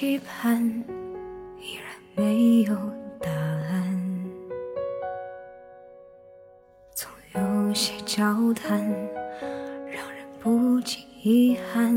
[0.00, 0.64] 期盼
[1.60, 1.84] 依然
[2.14, 2.72] 没有
[3.18, 4.30] 答案，
[6.94, 8.78] 总有些交谈
[9.90, 11.92] 让人不禁遗憾。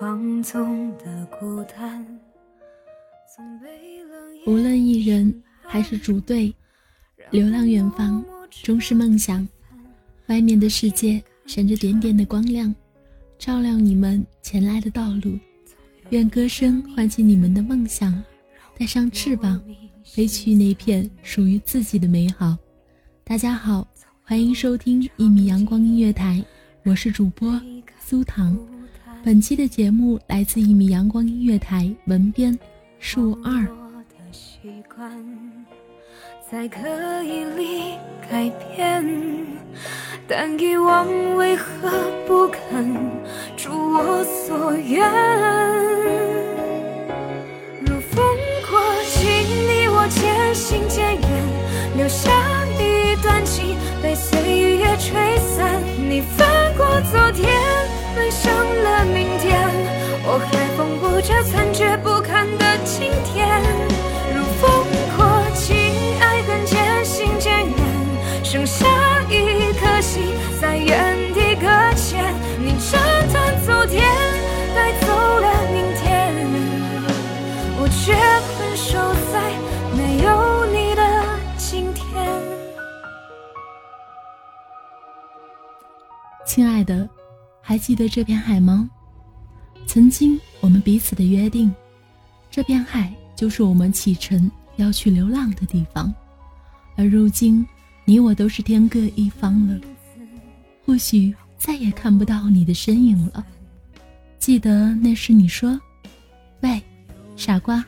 [0.00, 2.04] 放纵的孤单，
[4.48, 6.52] 无论一人还是组队，
[7.30, 9.46] 流浪远方终是梦想。
[10.26, 12.74] 外面的世界闪着点点的光亮。
[13.46, 15.38] 照亮你们前来的道路，
[16.10, 18.20] 愿歌声唤起你们的梦想，
[18.76, 19.62] 带上翅膀，
[20.04, 22.56] 飞去那片属于自己的美好。
[23.22, 23.86] 大家好，
[24.24, 26.44] 欢迎收听一米阳光音乐台，
[26.82, 27.62] 我是主播
[28.00, 28.58] 苏糖。
[29.22, 32.58] 本期的节目来自一米阳光音乐台文编
[32.98, 33.64] 树二。
[36.50, 37.94] 才可以离
[38.28, 39.45] 改变，
[40.28, 41.88] 但遗忘为何
[42.26, 42.92] 不肯
[43.64, 45.08] 如我所愿？
[47.80, 48.24] 如风
[48.68, 49.30] 过境，
[49.68, 51.22] 你我渐行渐远，
[51.96, 52.28] 留下
[52.76, 55.80] 一段情被岁月吹散。
[55.96, 57.48] 你翻过昨天，
[58.16, 59.62] 奔向了明天，
[60.24, 63.95] 我还缝补着残缺不堪的今天。
[86.86, 87.06] 的，
[87.60, 88.88] 还记得这片海吗？
[89.86, 91.70] 曾经我们彼此的约定，
[92.50, 96.14] 这片海就是我们启程要去流浪的地方，
[96.96, 97.66] 而如今。
[98.08, 99.80] 你我都是天各一方了，
[100.84, 103.44] 或许再也看不到你的身影了。
[104.38, 105.80] 记得那时你说
[106.62, 106.80] ：“喂，
[107.34, 107.84] 傻瓜，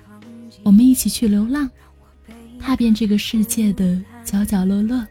[0.65, 1.71] 我们一起去流浪，
[2.59, 5.07] 踏遍这个世界的角角落落。”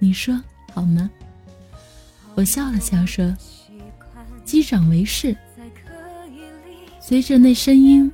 [0.00, 0.36] 你说
[0.72, 1.08] 好吗？
[2.34, 3.36] 我笑了笑说
[4.44, 5.36] ：“击掌为誓。”
[7.00, 8.10] 随着那声音，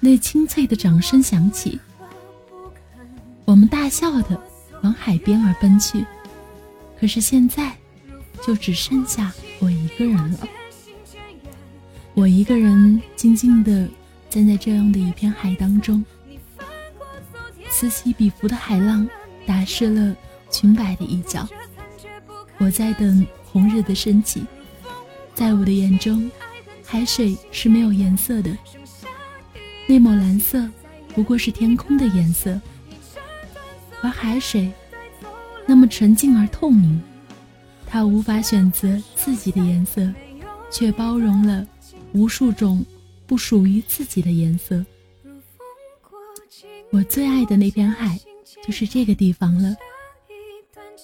[0.00, 1.80] 那清脆的掌声响起，
[3.44, 4.40] 我们大笑的。
[4.82, 6.04] 往海边而奔去，
[6.98, 7.72] 可是现在，
[8.44, 10.38] 就只剩下我一个人了。
[12.14, 13.88] 我一个人静静的
[14.28, 16.04] 站在这样的一片海当中，
[17.70, 19.08] 此起彼伏的海浪
[19.46, 20.16] 打湿了
[20.50, 21.48] 裙摆的一角。
[22.62, 24.44] 我在等红日的升起，
[25.34, 26.30] 在我的眼中，
[26.84, 28.56] 海水是没有颜色的，
[29.88, 30.70] 那抹蓝色
[31.12, 32.60] 不过是天空的颜色。
[34.00, 34.70] 而海水
[35.66, 37.02] 那么纯净而透明，
[37.84, 40.08] 它无法选择自己的颜色，
[40.70, 41.66] 却包容了
[42.12, 42.86] 无数种
[43.26, 44.86] 不属于自己的颜色。
[46.90, 48.20] 我最爱的那片海，
[48.64, 49.74] 就是这个地方了。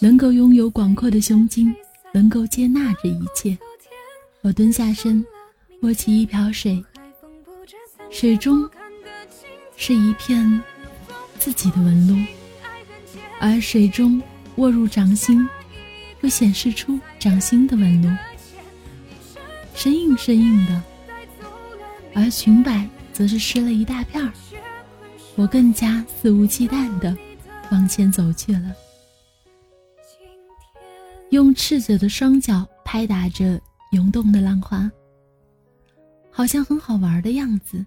[0.00, 1.74] 能够拥有广阔的胸襟，
[2.12, 3.58] 能够接纳这一切。
[4.42, 5.24] 我蹲下身，
[5.82, 6.82] 握起一瓢水，
[8.08, 8.68] 水中
[9.76, 10.62] 是一片
[11.38, 12.16] 自己的纹路。
[13.40, 14.22] 而水中
[14.56, 15.48] 握入掌心，
[16.20, 18.08] 会显示出掌心的纹路，
[19.74, 20.82] 生硬生硬的。
[22.14, 24.32] 而裙摆则是湿了一大片儿。
[25.34, 27.16] 我更加肆无忌惮的
[27.70, 28.72] 往前走去了，
[31.30, 33.60] 用赤子的双脚拍打着
[33.92, 34.90] 涌动的浪花，
[36.30, 37.84] 好像很好玩的样子。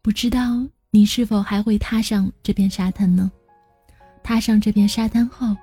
[0.00, 3.30] 不知道你是否还会踏上这片沙滩呢？
[4.22, 5.56] 踏上这片沙滩后，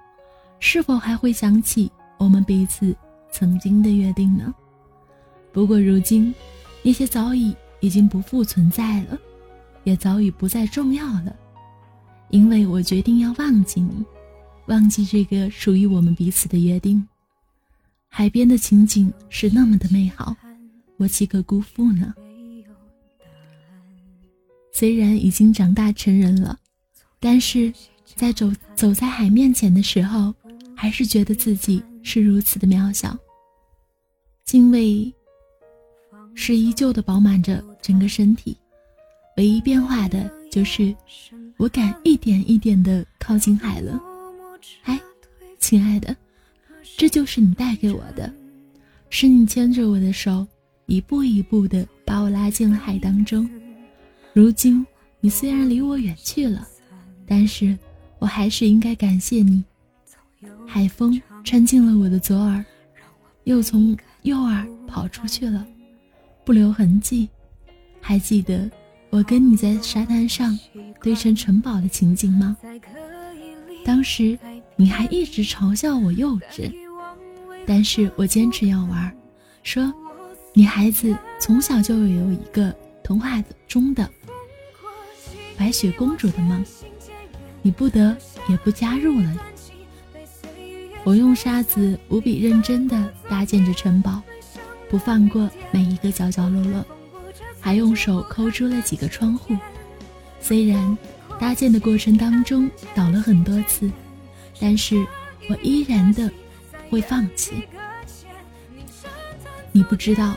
[0.59, 2.93] 是否还会想起我们彼此
[3.31, 4.53] 曾经的约定呢？
[5.53, 6.33] 不过如今，
[6.83, 9.17] 那些早已已经不复存在了，
[9.85, 11.33] 也早已不再重要了，
[12.31, 14.03] 因为我决定要忘记你，
[14.67, 17.05] 忘记这个属于我们彼此的约定。
[18.07, 20.35] 海边的情景是那么的美好，
[20.97, 22.13] 我岂可辜负呢？
[24.73, 26.57] 虽然已经长大成人了，
[27.19, 27.73] 但是
[28.03, 30.33] 在走走在海面前的时候，
[30.75, 33.17] 还是觉得自己是如此的渺小。
[34.43, 35.13] 敬畏
[36.33, 38.57] 是依旧的饱满着整个身体，
[39.37, 40.93] 唯一变化的就是
[41.57, 44.10] 我敢一点一点的靠近海了。
[44.83, 44.99] 哎，
[45.59, 46.15] 亲爱的，
[46.97, 48.31] 这就是你带给我的，
[49.09, 50.45] 是你牵着我的手，
[50.85, 53.49] 一步一步的把我拉进了海当中。
[54.33, 54.85] 如今
[55.19, 56.67] 你虽然离我远去了，
[57.27, 57.77] 但是
[58.19, 59.63] 我还是应该感谢你。
[60.67, 62.63] 海风穿进了我的左耳，
[63.43, 65.65] 又从右耳跑出去了，
[66.45, 67.27] 不留痕迹。
[67.99, 68.69] 还记得
[69.09, 70.57] 我跟你在沙滩上
[71.01, 72.57] 堆成城堡的情景吗？
[73.83, 74.37] 当时
[74.81, 76.73] 你还一直嘲笑我幼稚，
[77.67, 79.15] 但是我坚持要玩，
[79.61, 79.93] 说
[80.55, 84.09] 女孩子从小就有一个童话中的。
[85.55, 86.65] 白雪公主的梦，
[87.61, 88.17] 你不得
[88.49, 89.37] 也不加入了。
[91.03, 94.19] 我用沙子无比认真地搭建着城堡，
[94.89, 96.83] 不放过每一个角角落落，
[97.59, 99.55] 还用手抠出了几个窗户。
[100.39, 100.97] 虽然
[101.39, 103.87] 搭建的过程当中倒了很多次，
[104.61, 105.03] 但是
[105.49, 106.31] 我依然的
[106.71, 107.67] 不会放弃。
[109.71, 110.35] 你不知道，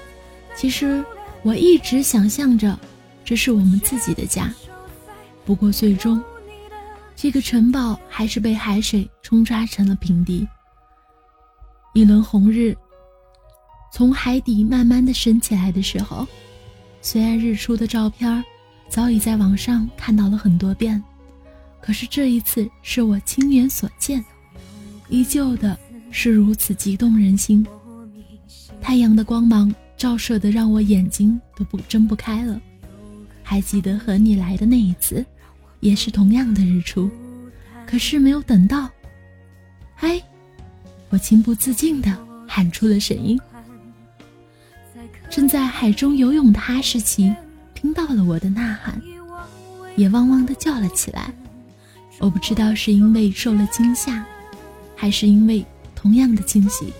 [0.57, 1.05] 其实
[1.43, 2.79] 我一直想象着，
[3.25, 4.53] 这是我们自己的家。
[5.45, 6.23] 不过，最终，
[7.15, 10.49] 这个城堡还是被海水冲刷成了平地。
[11.93, 12.75] 一轮红日
[13.93, 16.27] 从海底慢慢的升起来的时候，
[17.03, 18.43] 虽然日出的照片
[18.89, 21.03] 早已在网上看到了很多遍，
[21.85, 24.25] 可是这一次是我亲眼所见，
[25.11, 25.79] 依旧的
[26.11, 27.67] 是如此激动人心。
[28.81, 32.59] 太阳的光芒照射的让我眼睛都不睁不开了。
[33.43, 35.23] 还记得和你来的那一次。
[35.81, 37.11] 也是同样的日出，
[37.87, 38.89] 可是没有等到。
[39.97, 40.19] 哎，
[41.11, 43.39] 我情不自禁的喊出了声音。
[45.29, 47.31] 正在海中游泳的哈士奇
[47.75, 48.99] 听到了我的呐喊，
[49.95, 51.31] 也汪汪的叫了起来。
[52.19, 54.25] 我不知道是因为受了惊吓，
[54.97, 55.65] 还是因为
[55.95, 56.93] 同样的惊喜。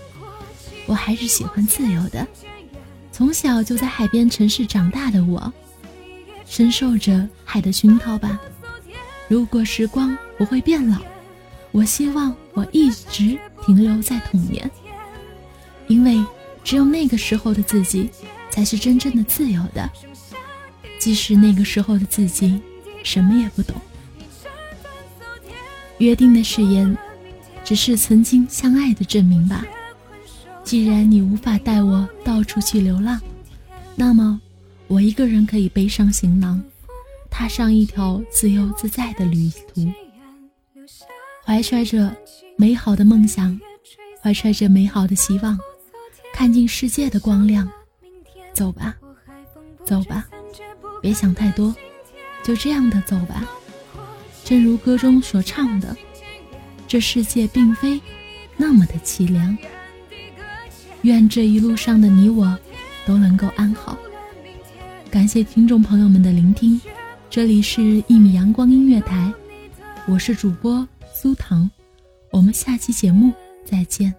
[0.85, 2.25] 我还是喜欢自由的。
[3.11, 5.51] 从小就在海边城市长大的我，
[6.45, 8.39] 深受着海的熏陶吧。
[9.27, 10.97] 如果时光不会变老，
[11.71, 14.69] 我希望我一直停留在童年，
[15.87, 16.23] 因为
[16.63, 18.09] 只有那个时候的自己
[18.51, 19.89] 才是真正的自由的，
[20.99, 22.61] 即使那个时候的自己
[23.03, 23.75] 什么也不懂。
[25.97, 26.97] 约定的誓言，
[27.63, 29.65] 只是曾经相爱的证明吧。
[30.63, 33.21] 既然你无法带我到处去流浪，
[33.95, 34.39] 那么
[34.87, 36.61] 我一个人可以背上行囊。
[37.29, 39.85] 踏上一条自由自在的旅途，
[41.43, 42.15] 怀揣着
[42.55, 43.59] 美好的梦想，
[44.21, 45.59] 怀揣着美好的希望，
[46.33, 47.69] 看尽世界的光亮。
[48.53, 48.95] 走吧，
[49.85, 50.25] 走吧，
[51.01, 51.75] 别想太多，
[52.41, 53.45] 就这样的走吧。
[54.45, 55.97] 正如歌中所唱的，
[56.87, 57.99] 这世界并非
[58.55, 59.57] 那么的凄凉。
[61.01, 62.57] 愿这一路上的你我
[63.07, 63.97] 都能够安好。
[65.09, 66.79] 感谢听众朋友们的聆听。
[67.27, 69.33] 这里是《一米阳光音乐台》，
[70.05, 71.69] 我是主播苏糖，
[72.29, 73.33] 我们下期节目
[73.65, 74.13] 再见。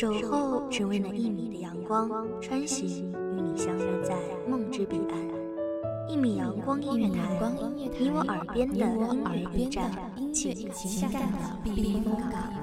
[0.00, 2.08] 守候只为那一米的阳光，
[2.40, 4.16] 穿行与你相约在
[4.48, 6.08] 梦之彼岸。
[6.08, 7.38] 一米阳光音乐台，
[7.76, 9.90] 你我耳边的音乐驿站，
[10.32, 12.59] 情感的避风港。